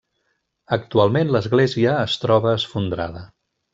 [0.77, 3.23] Actualment l'església es troba esfondrada.